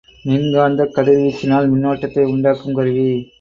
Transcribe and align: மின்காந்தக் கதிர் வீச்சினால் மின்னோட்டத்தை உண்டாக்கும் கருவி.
மின்காந்தக் 0.25 0.93
கதிர் 0.93 1.19
வீச்சினால் 1.19 1.69
மின்னோட்டத்தை 1.71 2.25
உண்டாக்கும் 2.31 2.73
கருவி. 2.73 3.07